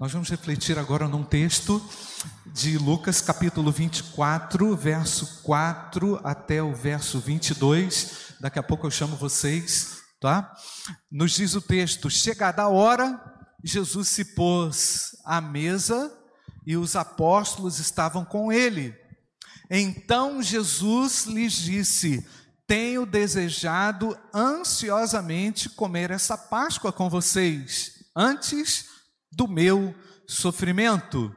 [0.00, 1.78] Nós vamos refletir agora num texto
[2.46, 8.32] de Lucas, capítulo 24, verso 4 até o verso 22.
[8.40, 10.56] Daqui a pouco eu chamo vocês, tá?
[11.12, 13.20] Nos diz o texto: Chegada a hora,
[13.62, 16.10] Jesus se pôs à mesa
[16.66, 18.96] e os apóstolos estavam com ele.
[19.70, 22.26] Então Jesus lhes disse:
[22.66, 28.88] Tenho desejado ansiosamente comer essa Páscoa com vocês, antes
[29.30, 29.94] do meu
[30.26, 31.34] sofrimento.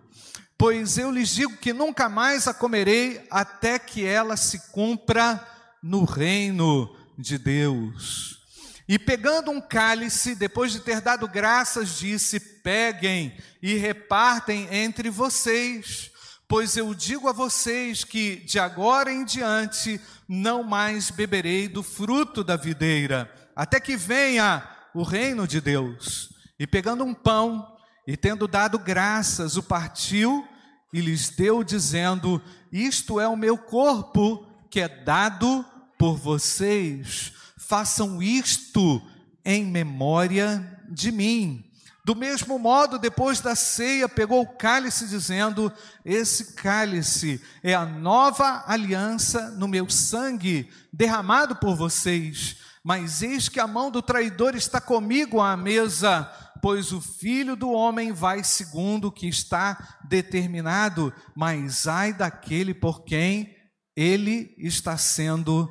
[0.58, 5.46] Pois eu lhes digo que nunca mais a comerei até que ela se cumpra
[5.82, 8.40] no reino de Deus.
[8.88, 16.12] E pegando um cálice, depois de ter dado graças, disse: Peguem e repartem entre vocês,
[16.48, 22.44] pois eu digo a vocês que de agora em diante não mais beberei do fruto
[22.44, 26.30] da videira, até que venha o reino de Deus.
[26.60, 27.73] E pegando um pão,
[28.06, 30.46] e tendo dado graças, o partiu
[30.92, 32.42] e lhes deu, dizendo:
[32.72, 35.66] Isto é o meu corpo que é dado
[35.98, 37.34] por vocês.
[37.58, 39.02] Façam isto
[39.46, 41.64] em memória de mim.
[42.06, 45.72] Do mesmo modo, depois da ceia, pegou o cálice, dizendo:
[46.04, 52.58] Esse cálice é a nova aliança no meu sangue, derramado por vocês.
[52.84, 56.30] Mas eis que a mão do traidor está comigo à mesa
[56.64, 63.04] pois o filho do homem vai segundo o que está determinado, mas ai daquele por
[63.04, 63.54] quem
[63.94, 65.70] ele está sendo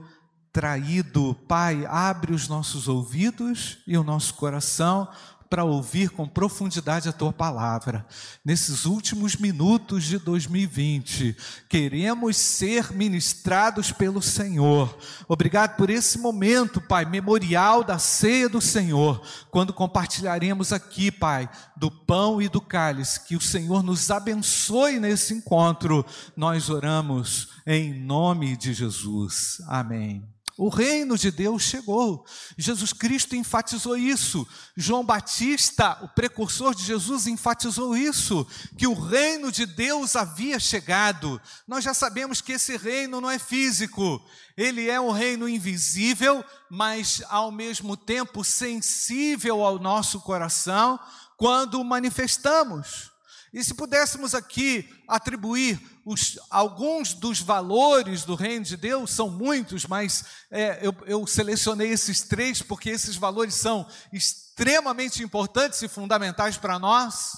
[0.52, 1.34] traído.
[1.48, 5.08] Pai, abre os nossos ouvidos e o nosso coração
[5.52, 8.06] para ouvir com profundidade a tua palavra.
[8.42, 11.36] Nesses últimos minutos de 2020,
[11.68, 14.96] queremos ser ministrados pelo Senhor.
[15.28, 21.90] Obrigado por esse momento, Pai, memorial da ceia do Senhor, quando compartilharemos aqui, Pai, do
[21.90, 23.20] pão e do cálice.
[23.20, 26.02] Que o Senhor nos abençoe nesse encontro.
[26.34, 29.62] Nós oramos em nome de Jesus.
[29.68, 30.31] Amém.
[30.58, 32.26] O reino de Deus chegou.
[32.58, 34.46] Jesus Cristo enfatizou isso.
[34.76, 38.46] João Batista, o precursor de Jesus, enfatizou isso,
[38.76, 41.40] que o reino de Deus havia chegado.
[41.66, 44.22] Nós já sabemos que esse reino não é físico.
[44.56, 51.00] Ele é um reino invisível, mas ao mesmo tempo sensível ao nosso coração
[51.36, 53.11] quando o manifestamos.
[53.52, 59.84] E se pudéssemos aqui atribuir os, alguns dos valores do reino de Deus, são muitos,
[59.84, 66.56] mas é, eu, eu selecionei esses três porque esses valores são extremamente importantes e fundamentais
[66.56, 67.34] para nós: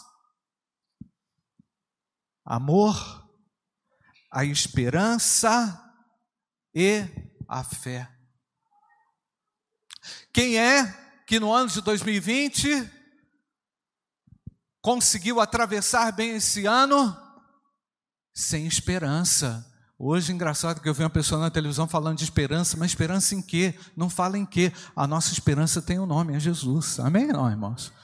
[2.45, 3.29] amor,
[4.31, 5.81] a esperança
[6.73, 7.05] e
[7.49, 8.09] a fé.
[10.33, 10.87] Quem é
[11.27, 12.94] que no ano de 2020
[14.85, 17.17] conseguiu atravessar bem esse ano
[18.35, 19.67] sem esperança.
[19.99, 23.41] Hoje, engraçado que eu vi uma pessoa na televisão falando de esperança, mas esperança em
[23.41, 23.75] quê?
[23.97, 24.71] Não fala em quê?
[24.95, 27.01] A nossa esperança tem um nome, é Jesus.
[27.01, 27.95] Amém, não, irmãos?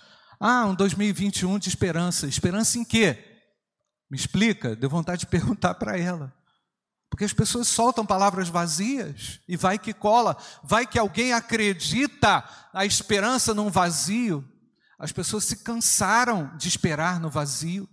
[0.40, 2.26] Ah, um 2021 de esperança.
[2.26, 3.42] Esperança em quê?
[4.10, 6.32] Me explica, deu vontade de perguntar para ela.
[7.10, 12.42] Porque as pessoas soltam palavras vazias e vai que cola, vai que alguém acredita
[12.72, 14.42] a esperança num vazio.
[15.00, 17.88] As pessoas se cansaram de esperar no vazio.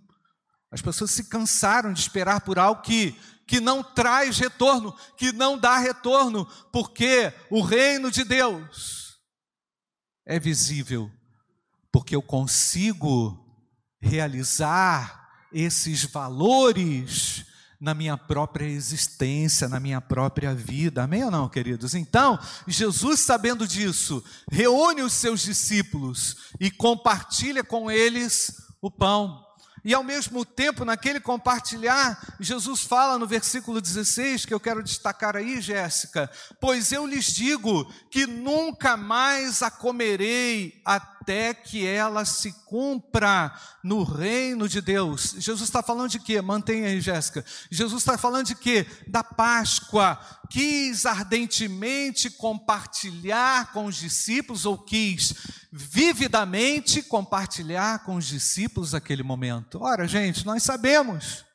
[0.69, 5.57] As pessoas se cansaram de esperar por algo que, que não traz retorno, que não
[5.57, 9.18] dá retorno, porque o reino de Deus
[10.25, 11.09] é visível,
[11.94, 13.41] porque eu consigo
[14.01, 17.45] realizar esses valores
[17.80, 21.04] na minha própria existência, na minha própria vida.
[21.04, 21.94] Amém ou não, queridos?
[21.94, 28.52] Então, Jesus, sabendo disso, reúne os seus discípulos e compartilha com eles
[28.82, 29.46] o pão.
[29.86, 35.38] E ao mesmo tempo, naquele compartilhar, Jesus fala no versículo 16, que eu quero destacar
[35.38, 36.30] aí, Jéssica:
[36.60, 41.17] Pois eu lhes digo que nunca mais a comerei até
[41.54, 45.36] que ela se cumpra no reino de Deus.
[45.38, 46.42] Jesus está falando de quê?
[46.42, 47.46] Mantenha aí, Jéssica.
[47.69, 48.86] Jesus está falando de quê?
[49.07, 50.19] Da Páscoa.
[50.50, 55.34] Quis ardentemente compartilhar com os discípulos, ou quis
[55.72, 59.81] vividamente compartilhar com os discípulos aquele momento.
[59.81, 61.46] Ora, gente, nós sabemos.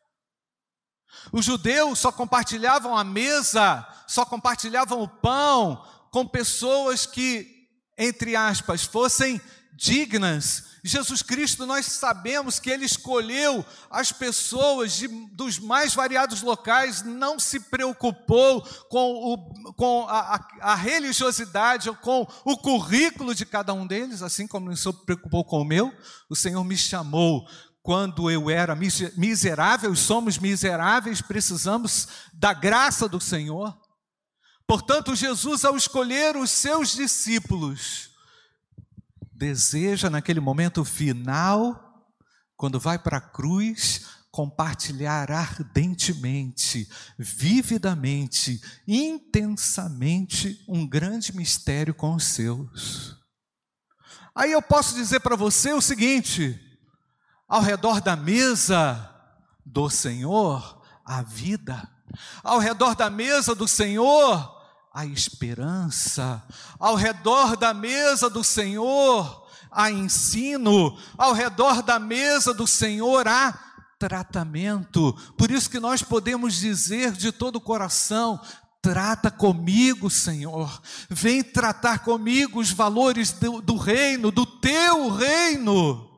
[1.32, 7.61] Os judeus só compartilhavam a mesa, só compartilhavam o pão com pessoas que,
[7.96, 9.40] entre aspas, fossem
[9.74, 10.72] dignas.
[10.84, 17.38] Jesus Cristo, nós sabemos que Ele escolheu as pessoas de, dos mais variados locais, não
[17.38, 23.86] se preocupou com, o, com a, a, religiosidade ou com o currículo de cada um
[23.86, 25.92] deles, assim como não se preocupou com o meu.
[26.28, 27.46] O Senhor me chamou
[27.80, 28.76] quando eu era
[29.16, 33.76] miserável, somos miseráveis, precisamos da graça do Senhor.
[34.72, 38.08] Portanto, Jesus, ao escolher os seus discípulos,
[39.30, 42.08] deseja naquele momento final,
[42.56, 46.88] quando vai para a cruz, compartilhar ardentemente,
[47.18, 53.18] vividamente, intensamente um grande mistério com os seus.
[54.34, 56.58] Aí eu posso dizer para você o seguinte:
[57.46, 59.06] ao redor da mesa
[59.66, 61.86] do Senhor, a vida,
[62.42, 64.61] ao redor da mesa do Senhor,
[64.92, 66.42] a esperança,
[66.78, 73.58] ao redor da mesa do Senhor, há ensino, ao redor da mesa do Senhor há
[73.98, 75.14] tratamento.
[75.38, 78.40] Por isso que nós podemos dizer de todo o coração:
[78.82, 80.82] trata comigo, Senhor.
[81.08, 86.10] Vem tratar comigo os valores do, do reino, do teu reino.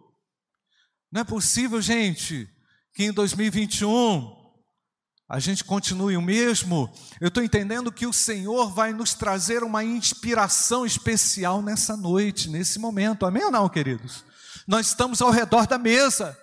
[1.12, 2.49] Não é possível, gente,
[2.93, 4.44] que em 2021
[5.29, 9.82] a gente continue o mesmo, eu estou entendendo que o Senhor vai nos trazer uma
[9.82, 14.25] inspiração especial nessa noite, nesse momento, amém ou não, queridos?
[14.67, 16.38] Nós estamos ao redor da mesa,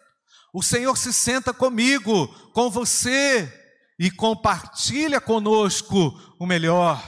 [0.53, 3.51] o Senhor se senta comigo, com você,
[3.99, 6.99] e compartilha conosco o melhor.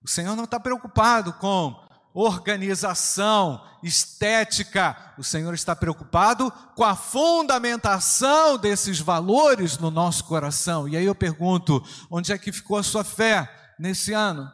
[0.00, 1.83] O Senhor não está preocupado com
[2.14, 5.14] organização, estética.
[5.18, 10.88] O Senhor está preocupado com a fundamentação desses valores no nosso coração.
[10.88, 14.50] E aí eu pergunto: onde é que ficou a sua fé nesse ano?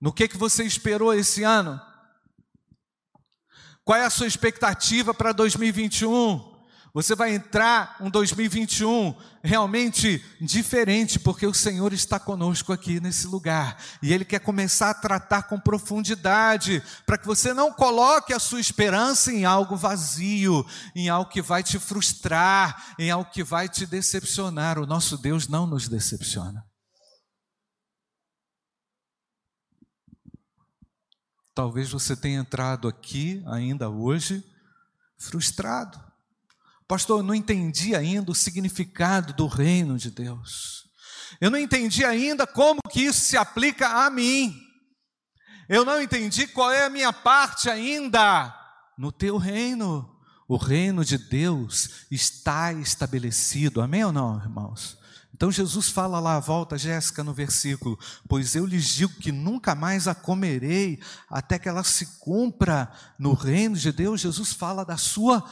[0.00, 1.80] No que que você esperou esse ano?
[3.84, 6.55] Qual é a sua expectativa para 2021?
[6.96, 9.14] Você vai entrar um 2021
[9.44, 13.76] realmente diferente, porque o Senhor está conosco aqui nesse lugar.
[14.02, 18.60] E Ele quer começar a tratar com profundidade, para que você não coloque a sua
[18.60, 20.64] esperança em algo vazio,
[20.94, 24.78] em algo que vai te frustrar, em algo que vai te decepcionar.
[24.78, 26.64] O nosso Deus não nos decepciona.
[31.54, 34.42] Talvez você tenha entrado aqui ainda hoje
[35.18, 36.05] frustrado
[36.88, 40.84] Pastor, eu não entendi ainda o significado do reino de Deus.
[41.40, 44.54] Eu não entendi ainda como que isso se aplica a mim.
[45.68, 48.54] Eu não entendi qual é a minha parte ainda
[48.96, 50.16] no teu reino.
[50.48, 53.80] O reino de Deus está estabelecido.
[53.80, 54.96] Amém ou não, irmãos?
[55.34, 57.98] Então Jesus fala lá, volta Jéssica no versículo:
[58.28, 60.98] Pois eu lhes digo que nunca mais a comerei
[61.28, 64.20] até que ela se cumpra no reino de Deus.
[64.20, 65.44] Jesus fala da sua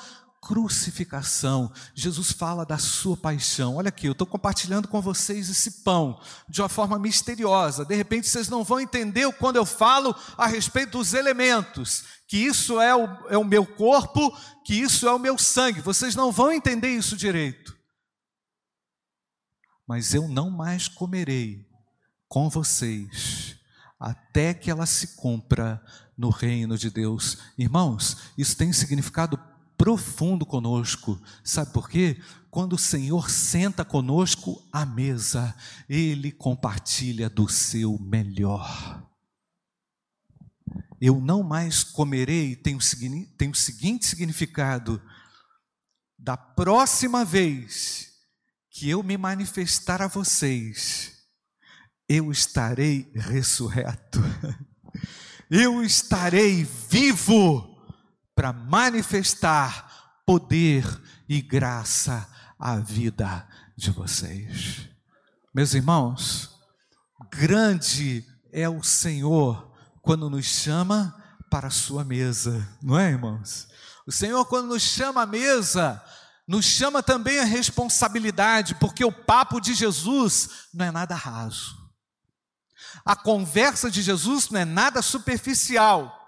[0.44, 1.72] crucificação.
[1.94, 3.76] Jesus fala da sua paixão.
[3.76, 7.84] Olha aqui, eu estou compartilhando com vocês esse pão de uma forma misteriosa.
[7.84, 12.78] De repente vocês não vão entender quando eu falo a respeito dos elementos, que isso
[12.80, 15.80] é o, é o meu corpo, que isso é o meu sangue.
[15.80, 17.74] Vocês não vão entender isso direito.
[19.88, 21.66] Mas eu não mais comerei
[22.28, 23.56] com vocês
[23.98, 25.82] até que ela se cumpra
[26.16, 27.38] no reino de Deus.
[27.56, 29.38] Irmãos, isso tem significado
[29.84, 31.20] profundo conosco.
[31.44, 32.18] Sabe por quê?
[32.50, 35.54] Quando o Senhor senta conosco à mesa,
[35.86, 39.06] Ele compartilha do seu melhor.
[40.98, 42.78] Eu não mais comerei, tem o,
[43.36, 45.02] tem o seguinte significado:
[46.18, 48.10] da próxima vez
[48.70, 51.12] que eu me manifestar a vocês,
[52.08, 54.18] eu estarei ressurreto,
[55.50, 57.73] eu estarei vivo
[58.34, 60.84] para manifestar poder
[61.28, 64.88] e graça à vida de vocês.
[65.54, 66.50] Meus irmãos,
[67.30, 69.72] grande é o Senhor
[70.02, 71.14] quando nos chama
[71.50, 73.68] para a sua mesa, não é, irmãos?
[74.06, 76.02] O Senhor, quando nos chama à mesa,
[76.46, 81.76] nos chama também a responsabilidade, porque o papo de Jesus não é nada raso.
[83.04, 86.23] A conversa de Jesus não é nada superficial.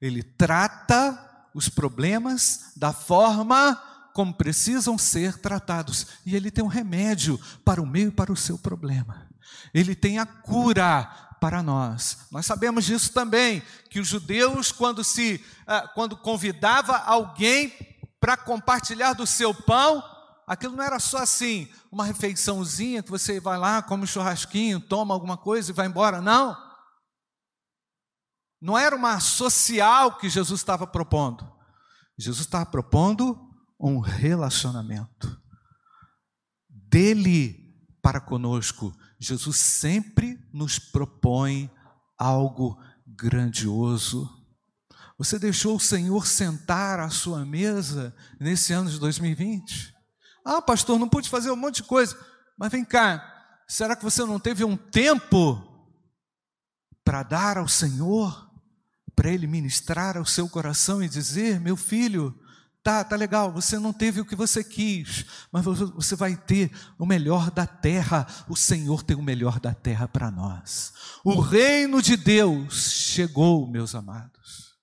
[0.00, 1.18] Ele trata
[1.54, 3.80] os problemas da forma
[4.12, 6.06] como precisam ser tratados.
[6.24, 9.28] E ele tem um remédio para o meio e para o seu problema.
[9.72, 11.04] Ele tem a cura
[11.40, 12.18] para nós.
[12.30, 17.72] Nós sabemos disso também, que os judeus, quando se ah, quando convidava alguém
[18.20, 20.04] para compartilhar do seu pão,
[20.46, 25.14] aquilo não era só assim, uma refeiçãozinha que você vai lá, come um churrasquinho, toma
[25.14, 26.20] alguma coisa e vai embora.
[26.20, 26.69] Não.
[28.60, 31.50] Não era uma social que Jesus estava propondo.
[32.18, 33.38] Jesus estava propondo
[33.78, 35.40] um relacionamento.
[36.68, 37.60] Dele
[38.02, 38.94] para conosco.
[39.18, 41.70] Jesus sempre nos propõe
[42.18, 44.28] algo grandioso.
[45.16, 49.94] Você deixou o Senhor sentar à sua mesa nesse ano de 2020?
[50.44, 52.18] Ah, pastor, não pude fazer um monte de coisa.
[52.58, 53.22] Mas vem cá,
[53.68, 55.66] será que você não teve um tempo
[57.04, 58.49] para dar ao Senhor,
[59.20, 62.34] para Ele ministrar ao seu coração e dizer: meu filho,
[62.82, 67.04] Tá, tá legal, você não teve o que você quis, mas você vai ter o
[67.04, 68.26] melhor da terra.
[68.48, 70.94] O Senhor tem o melhor da terra para nós.
[71.22, 74.78] O reino de Deus chegou, meus amados.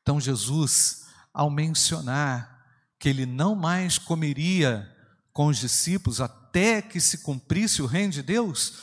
[0.00, 2.64] Então Jesus, ao mencionar
[3.00, 4.88] que ele não mais comeria
[5.32, 8.74] com os discípulos até que se cumprisse o reino de Deus,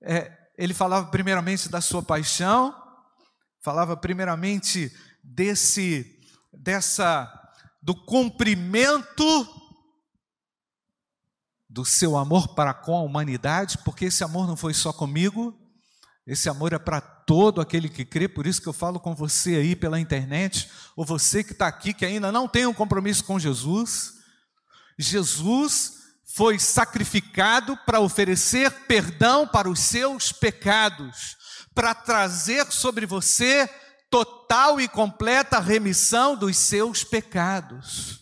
[0.00, 2.80] é, ele falava primeiramente da sua paixão,
[3.62, 6.18] falava primeiramente desse
[6.52, 7.36] dessa
[7.82, 9.48] do cumprimento
[11.68, 15.56] do seu amor para com a humanidade, porque esse amor não foi só comigo,
[16.26, 19.54] esse amor é para todo aquele que crê, por isso que eu falo com você
[19.54, 23.38] aí pela internet, ou você que está aqui que ainda não tem um compromisso com
[23.38, 24.14] Jesus.
[24.98, 26.00] Jesus
[26.34, 31.36] foi sacrificado para oferecer perdão para os seus pecados,
[31.80, 33.66] para trazer sobre você
[34.10, 38.20] total e completa remissão dos seus pecados.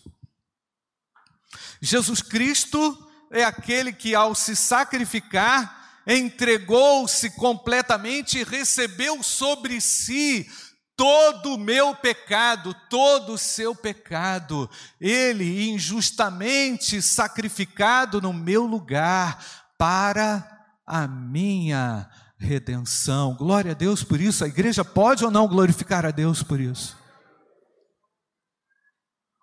[1.81, 2.97] Jesus Cristo
[3.29, 10.49] é aquele que, ao se sacrificar, entregou-se completamente e recebeu sobre si
[10.95, 14.69] todo o meu pecado, todo o seu pecado.
[15.01, 19.43] Ele injustamente sacrificado no meu lugar
[19.77, 22.09] para a minha
[22.39, 23.35] redenção.
[23.35, 24.43] Glória a Deus por isso.
[24.43, 26.97] A igreja pode ou não glorificar a Deus por isso?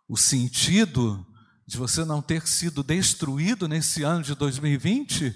[0.08, 1.24] O sentido
[1.66, 5.34] de você não ter sido destruído nesse ano de 2020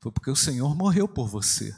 [0.00, 1.74] foi porque o Senhor morreu por você.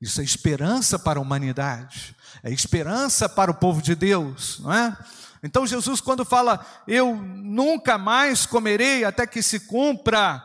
[0.00, 4.96] Isso é esperança para a humanidade, é esperança para o povo de Deus, não é?
[5.42, 10.44] Então Jesus, quando fala, eu nunca mais comerei até que se cumpra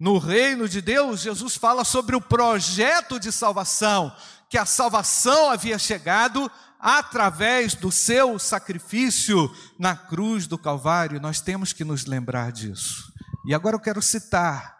[0.00, 4.10] no reino de Deus, Jesus fala sobre o projeto de salvação,
[4.48, 11.20] que a salvação havia chegado através do seu sacrifício na cruz do Calvário.
[11.20, 13.12] Nós temos que nos lembrar disso.
[13.46, 14.74] E agora eu quero citar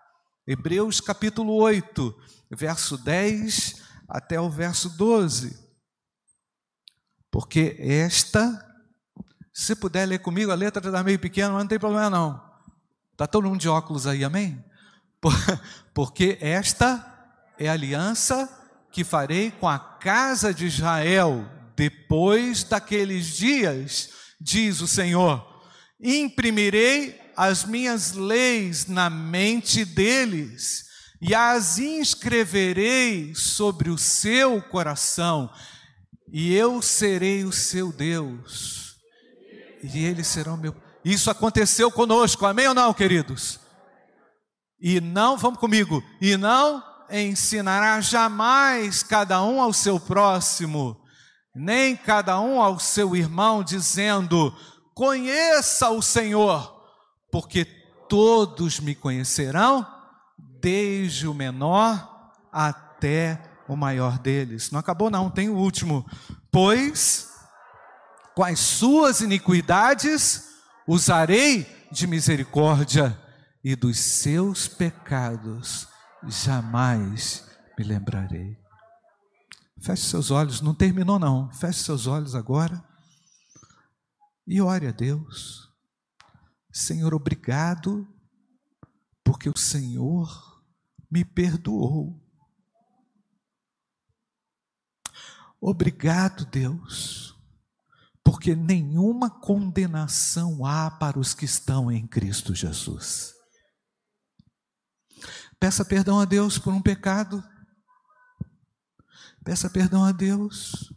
[0.47, 2.17] Hebreus capítulo 8,
[2.50, 3.75] verso 10
[4.09, 5.55] até o verso 12.
[7.31, 8.67] Porque esta,
[9.53, 12.43] se puder ler comigo, a letra está meio pequena, mas não tem problema não.
[13.12, 14.65] Está todo mundo de óculos aí, amém?
[15.93, 17.07] Porque esta
[17.59, 18.49] é a aliança
[18.91, 24.11] que farei com a casa de Israel depois daqueles dias,
[24.41, 25.47] diz o Senhor.
[26.03, 35.50] Imprimirei as minhas leis na mente deles e as inscreverei sobre o seu coração,
[36.33, 38.97] e eu serei o seu Deus,
[39.83, 40.75] e eles serão meu.
[41.05, 43.61] Isso aconteceu conosco, amém ou não, queridos?
[44.81, 50.97] E não, vamos comigo, e não ensinará jamais cada um ao seu próximo,
[51.55, 54.55] nem cada um ao seu irmão, dizendo:
[54.95, 56.83] Conheça o Senhor,
[57.31, 57.65] porque
[58.09, 59.87] todos me conhecerão,
[60.61, 64.71] desde o menor até o maior deles.
[64.71, 66.07] Não acabou, não, tem o último.
[66.51, 67.29] Pois
[68.35, 70.49] com as suas iniquidades
[70.87, 73.19] usarei de misericórdia
[73.62, 75.87] e dos seus pecados
[76.25, 77.49] jamais
[77.79, 78.59] me lembrarei.
[79.81, 81.50] Feche seus olhos, não terminou não.
[81.52, 82.85] Feche seus olhos agora
[84.47, 85.71] e ore a Deus.
[86.73, 88.07] Senhor, obrigado,
[89.25, 90.62] porque o Senhor
[91.11, 92.21] me perdoou.
[95.61, 97.37] Obrigado, Deus,
[98.25, 103.39] porque nenhuma condenação há para os que estão em Cristo Jesus.
[105.61, 107.45] Peça perdão a Deus por um pecado.
[109.45, 110.90] Peça perdão a Deus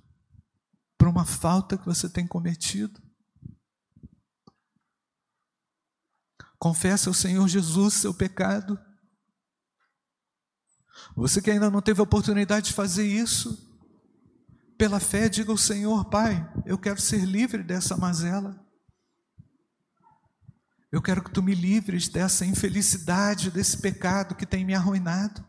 [0.98, 3.04] por uma falta que você tem cometido.
[6.58, 8.80] Confesse ao Senhor Jesus seu pecado.
[11.14, 13.70] Você que ainda não teve a oportunidade de fazer isso,
[14.78, 18.63] pela fé, diga ao Senhor, Pai, eu quero ser livre dessa mazela.
[20.94, 25.44] Eu quero que tu me livres dessa infelicidade, desse pecado que tem me arruinado.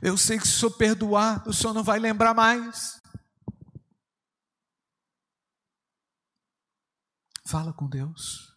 [0.00, 3.02] Eu sei que se o Senhor perdoar, o Senhor não vai lembrar mais.
[7.44, 8.56] Fala com Deus.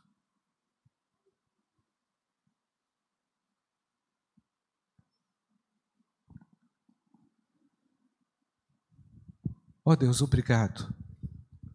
[9.83, 10.93] Ó oh Deus, obrigado,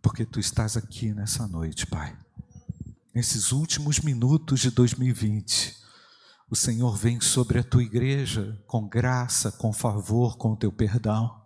[0.06, 2.16] porque tu estás aqui nessa noite, Pai.
[3.12, 5.76] Nesses últimos minutos de 2020,
[6.48, 11.44] o Senhor vem sobre a tua igreja com graça, com favor, com o teu perdão.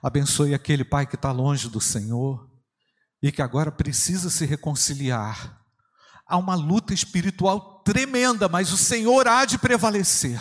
[0.00, 2.48] Abençoe aquele pai que está longe do Senhor
[3.20, 5.60] e que agora precisa se reconciliar.
[6.24, 10.38] Há uma luta espiritual tremenda, mas o Senhor há de prevalecer.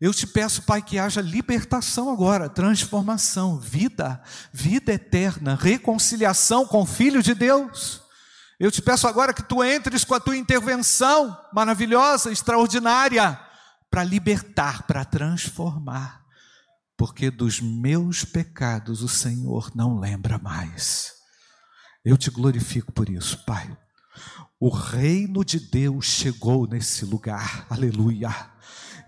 [0.00, 4.22] Eu te peço, Pai, que haja libertação agora, transformação, vida,
[4.52, 8.02] vida eterna, reconciliação com o Filho de Deus.
[8.60, 13.40] Eu te peço agora que tu entres com a tua intervenção maravilhosa, extraordinária,
[13.90, 16.22] para libertar, para transformar,
[16.96, 21.12] porque dos meus pecados o Senhor não lembra mais.
[22.04, 23.76] Eu te glorifico por isso, Pai.
[24.60, 28.34] O reino de Deus chegou nesse lugar, aleluia.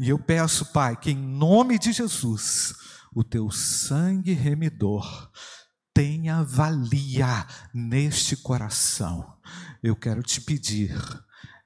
[0.00, 2.74] E eu peço, Pai, que em nome de Jesus,
[3.12, 5.30] o teu sangue remidor
[5.92, 9.36] tenha valia neste coração.
[9.82, 10.96] Eu quero te pedir,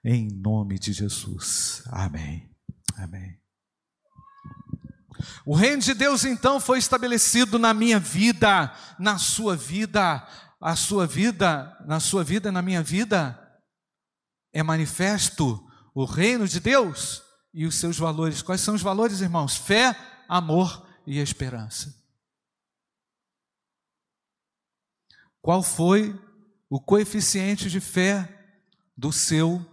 [0.02, 1.82] em nome de Jesus.
[1.88, 2.50] Amém.
[2.96, 3.38] Amém.
[5.44, 10.26] O reino de Deus então foi estabelecido na minha vida, na sua vida,
[10.58, 13.38] a sua vida, na sua vida, na minha vida.
[14.54, 15.62] É manifesto
[15.94, 17.22] o reino de Deus
[17.52, 18.42] e os seus valores.
[18.42, 19.56] Quais são os valores, irmãos?
[19.56, 19.96] Fé,
[20.28, 21.94] amor e esperança.
[25.40, 26.18] Qual foi
[26.70, 28.28] o coeficiente de fé
[28.96, 29.64] do seu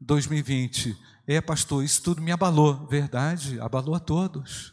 [0.00, 0.96] 2020?
[1.26, 2.86] É, pastor, isso tudo me abalou.
[2.86, 4.72] Verdade, abalou a todos.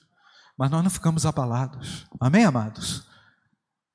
[0.57, 2.05] Mas nós não ficamos abalados.
[2.19, 3.07] Amém, amados?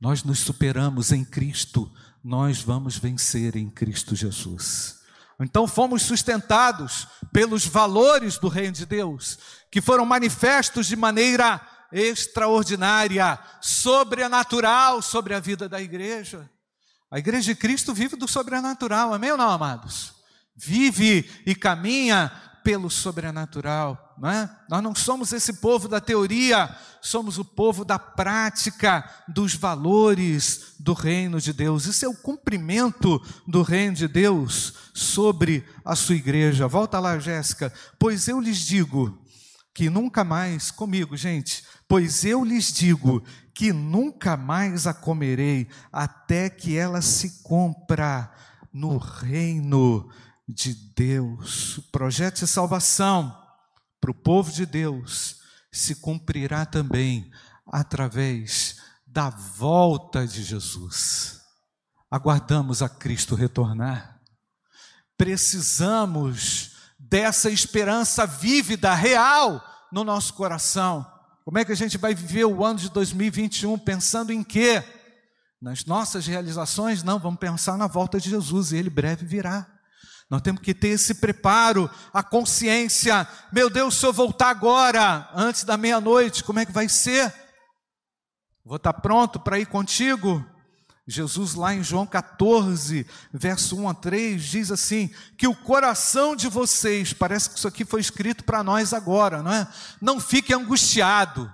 [0.00, 4.97] Nós nos superamos em Cristo, nós vamos vencer em Cristo Jesus.
[5.40, 9.38] Então fomos sustentados pelos valores do reino de Deus,
[9.70, 11.60] que foram manifestos de maneira
[11.92, 16.50] extraordinária, sobrenatural sobre a vida da igreja.
[17.10, 20.12] A igreja de Cristo vive do sobrenatural, amém ou não, amados?
[20.54, 22.30] Vive e caminha
[22.62, 24.50] pelo sobrenatural, não é?
[24.68, 30.92] Nós não somos esse povo da teoria, somos o povo da prática dos valores do
[30.92, 31.86] reino de Deus.
[31.86, 36.66] Isso é o cumprimento do reino de Deus sobre a sua igreja.
[36.66, 37.72] Volta lá, Jéssica.
[37.98, 39.18] Pois eu lhes digo
[39.72, 43.22] que nunca mais, comigo, gente, pois eu lhes digo
[43.54, 48.30] que nunca mais a comerei, até que ela se compra
[48.72, 50.08] no reino
[50.48, 51.80] de Deus.
[51.92, 53.47] Projeto de salvação
[54.00, 55.36] para o povo de Deus
[55.72, 57.30] se cumprirá também
[57.66, 61.40] através da volta de Jesus.
[62.10, 64.20] Aguardamos a Cristo retornar.
[65.16, 71.06] Precisamos dessa esperança vívida, real no nosso coração.
[71.44, 74.84] Como é que a gente vai viver o ano de 2021 pensando em quê?
[75.60, 77.02] Nas nossas realizações?
[77.02, 79.77] Não, vamos pensar na volta de Jesus e ele breve virá.
[80.30, 83.26] Nós temos que ter esse preparo, a consciência.
[83.52, 87.32] Meu Deus, se eu voltar agora, antes da meia-noite, como é que vai ser?
[88.64, 90.44] Vou estar pronto para ir contigo?
[91.10, 96.48] Jesus, lá em João 14, verso 1 a 3, diz assim: que o coração de
[96.48, 99.66] vocês, parece que isso aqui foi escrito para nós agora, não é?
[100.02, 101.50] Não fique angustiado.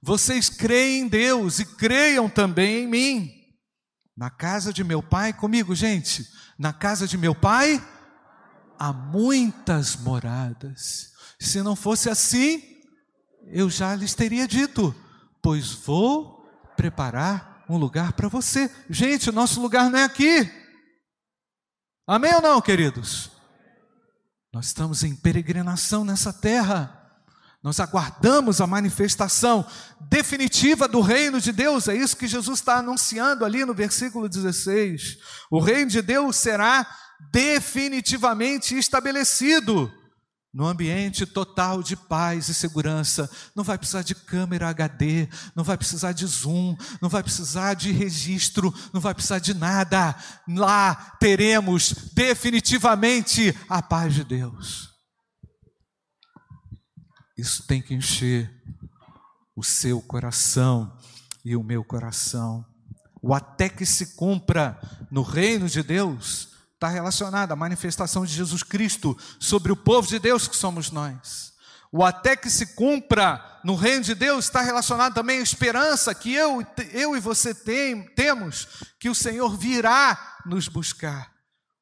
[0.00, 3.30] Vocês creem em Deus e creiam também em mim.
[4.16, 6.26] Na casa de meu pai, comigo, gente,
[6.62, 7.84] na casa de meu pai
[8.78, 11.12] há muitas moradas.
[11.36, 12.62] Se não fosse assim,
[13.48, 14.94] eu já lhes teria dito,
[15.42, 18.70] pois vou preparar um lugar para você.
[18.88, 20.48] Gente, o nosso lugar não é aqui.
[22.06, 23.32] Amém ou não, queridos?
[24.52, 27.01] Nós estamos em peregrinação nessa terra.
[27.62, 29.64] Nós aguardamos a manifestação
[30.00, 35.18] definitiva do reino de Deus, é isso que Jesus está anunciando ali no versículo 16.
[35.50, 36.84] O reino de Deus será
[37.30, 39.90] definitivamente estabelecido
[40.52, 43.30] no ambiente total de paz e segurança.
[43.54, 47.90] Não vai precisar de câmera HD, não vai precisar de zoom, não vai precisar de
[47.90, 50.14] registro, não vai precisar de nada.
[50.48, 54.91] Lá teremos definitivamente a paz de Deus.
[57.36, 58.50] Isso tem que encher
[59.56, 60.96] o seu coração
[61.44, 62.64] e o meu coração.
[63.20, 64.78] O até que se cumpra
[65.10, 70.18] no reino de Deus está relacionado à manifestação de Jesus Cristo sobre o povo de
[70.18, 71.52] Deus que somos nós.
[71.92, 76.34] O até que se cumpra no reino de Deus está relacionado também à esperança que
[76.34, 78.66] eu, eu e você tem, temos,
[78.98, 81.30] que o Senhor virá nos buscar.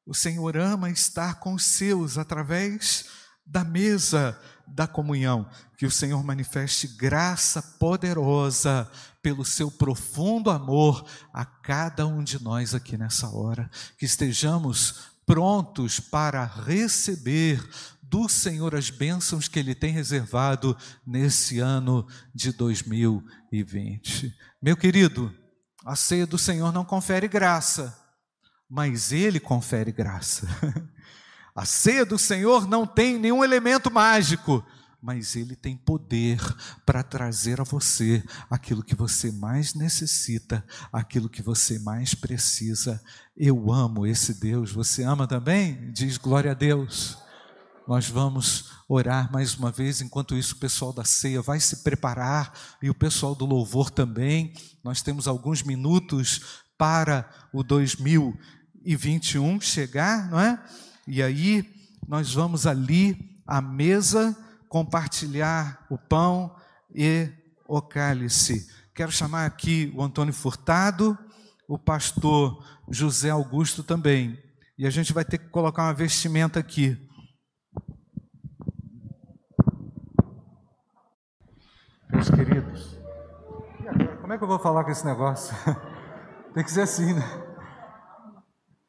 [0.05, 3.05] O Senhor ama estar com os seus através
[3.45, 4.39] da mesa
[4.73, 5.47] da comunhão.
[5.77, 8.89] Que o Senhor manifeste graça poderosa
[9.21, 13.69] pelo seu profundo amor a cada um de nós aqui nessa hora.
[13.97, 17.63] Que estejamos prontos para receber
[18.01, 20.75] do Senhor as bênçãos que Ele tem reservado
[21.07, 22.05] nesse ano
[22.35, 24.35] de 2020.
[24.61, 25.33] Meu querido,
[25.85, 27.97] a ceia do Senhor não confere graça,
[28.69, 30.45] mas Ele confere graça.
[31.55, 34.65] A ceia do Senhor não tem nenhum elemento mágico,
[35.01, 36.39] mas Ele tem poder
[36.85, 43.01] para trazer a você aquilo que você mais necessita, aquilo que você mais precisa.
[43.35, 44.71] Eu amo esse Deus.
[44.71, 45.91] Você ama também?
[45.91, 47.17] Diz glória a Deus.
[47.87, 52.53] Nós vamos orar mais uma vez, enquanto isso o pessoal da ceia vai se preparar
[52.81, 54.53] e o pessoal do louvor também.
[54.83, 60.63] Nós temos alguns minutos para o 2021 chegar, não é?
[61.13, 61.69] E aí
[62.07, 64.33] nós vamos ali à mesa
[64.69, 66.55] compartilhar o pão
[66.95, 67.29] e
[67.67, 68.65] o cálice.
[68.95, 71.19] Quero chamar aqui o Antônio Furtado,
[71.67, 74.41] o pastor José Augusto também.
[74.77, 76.97] E a gente vai ter que colocar uma vestimenta aqui.
[82.09, 82.97] Meus queridos,
[84.21, 85.53] como é que eu vou falar com esse negócio?
[86.55, 87.43] Tem que ser assim, né?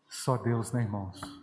[0.08, 1.41] Só Deus, né, irmãos?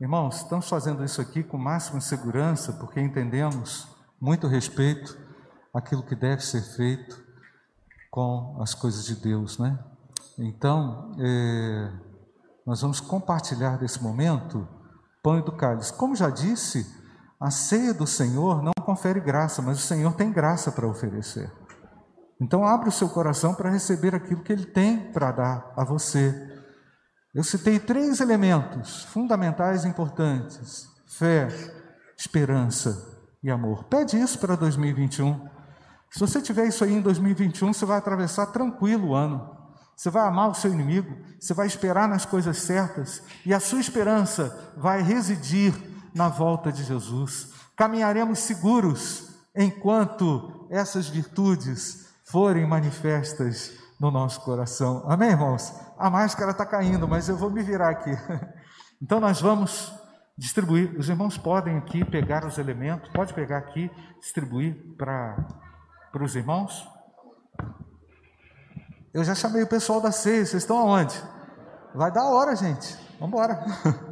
[0.00, 3.86] Irmãos, estamos fazendo isso aqui com máxima segurança, porque entendemos
[4.18, 5.14] muito respeito
[5.74, 7.22] aquilo que deve ser feito
[8.10, 9.78] com as coisas de Deus, né?
[10.38, 11.92] Então, é,
[12.66, 14.66] nós vamos compartilhar desse momento
[15.22, 15.92] pão e do cálice.
[15.92, 16.86] Como já disse,
[17.38, 21.52] a ceia do Senhor não confere graça, mas o Senhor tem graça para oferecer.
[22.40, 26.59] Então, abre o seu coração para receber aquilo que Ele tem para dar a você.
[27.32, 31.48] Eu citei três elementos fundamentais e importantes: fé,
[32.18, 33.84] esperança e amor.
[33.84, 35.48] Pede isso para 2021.
[36.10, 39.56] Se você tiver isso aí em 2021, você vai atravessar tranquilo o ano.
[39.96, 43.80] Você vai amar o seu inimigo, você vai esperar nas coisas certas e a sua
[43.80, 45.74] esperança vai residir
[46.14, 47.52] na volta de Jesus.
[47.76, 55.04] Caminharemos seguros enquanto essas virtudes forem manifestas no nosso coração.
[55.06, 55.72] Amém, irmãos?
[56.00, 58.10] A máscara está caindo, mas eu vou me virar aqui.
[59.02, 59.94] Então nós vamos
[60.36, 60.94] distribuir.
[60.98, 65.34] Os irmãos podem aqui pegar os elementos, pode pegar aqui, distribuir para
[66.20, 66.86] os irmãos.
[69.14, 71.18] Eu já chamei o pessoal da ceia, vocês estão aonde?
[71.94, 72.94] Vai dar hora, gente.
[73.18, 73.64] Vamos embora.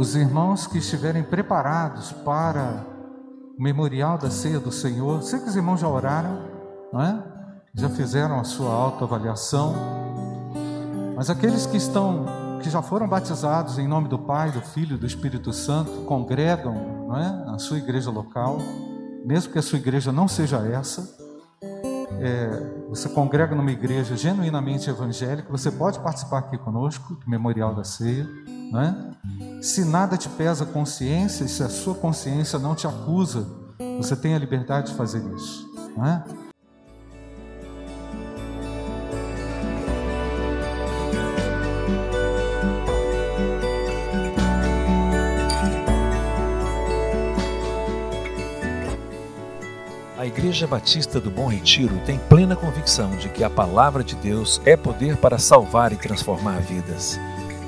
[0.00, 2.86] Os irmãos que estiverem preparados para
[3.58, 6.38] o memorial da ceia do Senhor, sei que os irmãos já oraram,
[6.90, 7.22] não é?
[7.74, 9.74] Já fizeram a sua autoavaliação.
[11.14, 12.24] Mas aqueles que estão
[12.62, 17.06] que já foram batizados em nome do Pai, do Filho e do Espírito Santo, congregam,
[17.06, 17.58] não é?
[17.58, 18.56] Sua igreja local,
[19.22, 21.14] mesmo que a sua igreja não seja essa,
[22.22, 27.84] é, você congrega numa igreja genuinamente evangélica, você pode participar aqui conosco do Memorial da
[27.84, 28.26] Ceia.
[28.72, 29.10] Né?
[29.60, 33.46] Se nada te pesa a consciência, se a sua consciência não te acusa,
[33.98, 35.70] você tem a liberdade de fazer isso.
[35.98, 36.24] Né?
[50.16, 54.58] A Igreja Batista do Bom Retiro tem plena convicção de que a palavra de Deus
[54.64, 57.18] é poder para salvar e transformar vidas.